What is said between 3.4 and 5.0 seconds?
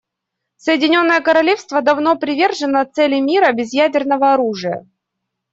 без ядерного оружия.